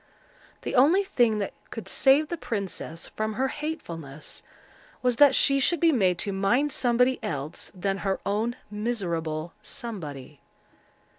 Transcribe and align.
The 0.63 0.73
only 0.73 1.03
thing 1.03 1.37
that 1.37 1.53
could 1.69 1.87
save 1.87 2.29
the 2.29 2.35
princess 2.35 3.09
from 3.09 3.33
her 3.33 3.49
hatefulness, 3.49 4.41
was 5.03 5.17
that 5.17 5.35
she 5.35 5.59
should 5.59 5.79
be 5.79 5.91
made 5.91 6.17
to 6.25 6.33
mind 6.33 6.71
somebody 6.71 7.19
else 7.23 7.71
than 7.75 7.99
her 7.99 8.19
own 8.25 8.55
miserable 8.71 9.53
Somebody. 9.61 10.41